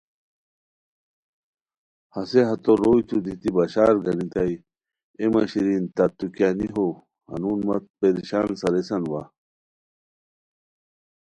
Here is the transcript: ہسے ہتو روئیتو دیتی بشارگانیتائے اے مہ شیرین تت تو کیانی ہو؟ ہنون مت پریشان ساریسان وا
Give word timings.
ہسے 2.15 2.41
ہتو 2.49 2.71
روئیتو 2.81 3.17
دیتی 3.25 3.49
بشارگانیتائے 3.55 4.55
اے 5.19 5.25
مہ 5.31 5.41
شیرین 5.51 5.83
تت 5.95 6.11
تو 6.17 6.25
کیانی 6.35 6.67
ہو؟ 6.73 6.87
ہنون 7.29 7.59
مت 7.67 7.83
پریشان 7.99 8.49
ساریسان 8.61 9.03
وا 9.11 9.21